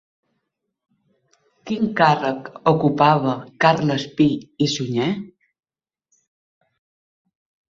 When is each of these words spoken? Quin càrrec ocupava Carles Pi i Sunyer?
Quin 1.71 1.91
càrrec 1.99 2.49
ocupava 2.71 3.35
Carles 3.67 4.07
Pi 4.21 4.27
i 4.67 4.71
Sunyer? 4.73 5.11